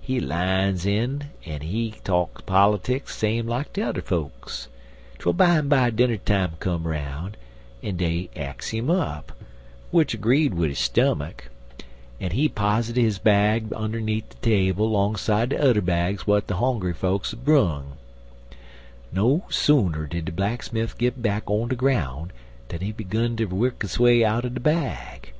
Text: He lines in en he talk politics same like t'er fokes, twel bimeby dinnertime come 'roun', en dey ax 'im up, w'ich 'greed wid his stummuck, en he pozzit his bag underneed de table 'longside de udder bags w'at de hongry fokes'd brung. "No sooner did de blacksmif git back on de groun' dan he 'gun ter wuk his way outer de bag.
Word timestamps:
He 0.00 0.18
lines 0.18 0.84
in 0.84 1.30
en 1.44 1.60
he 1.60 1.92
talk 2.02 2.44
politics 2.44 3.14
same 3.16 3.46
like 3.46 3.72
t'er 3.72 4.02
fokes, 4.02 4.66
twel 5.20 5.32
bimeby 5.32 5.94
dinnertime 5.94 6.54
come 6.58 6.88
'roun', 6.88 7.36
en 7.84 7.96
dey 7.96 8.28
ax 8.34 8.74
'im 8.74 8.90
up, 8.90 9.30
w'ich 9.92 10.20
'greed 10.20 10.54
wid 10.54 10.70
his 10.70 10.80
stummuck, 10.80 11.50
en 12.20 12.32
he 12.32 12.48
pozzit 12.48 12.96
his 12.96 13.20
bag 13.20 13.70
underneed 13.74 14.28
de 14.30 14.36
table 14.42 14.90
'longside 14.90 15.50
de 15.50 15.56
udder 15.56 15.80
bags 15.80 16.22
w'at 16.22 16.48
de 16.48 16.54
hongry 16.54 16.92
fokes'd 16.92 17.44
brung. 17.44 17.92
"No 19.12 19.44
sooner 19.50 20.08
did 20.08 20.24
de 20.24 20.32
blacksmif 20.32 20.98
git 20.98 21.22
back 21.22 21.48
on 21.48 21.68
de 21.68 21.76
groun' 21.76 22.32
dan 22.70 22.80
he 22.80 22.90
'gun 22.90 23.36
ter 23.36 23.46
wuk 23.46 23.82
his 23.82 24.00
way 24.00 24.24
outer 24.24 24.48
de 24.48 24.58
bag. 24.58 25.32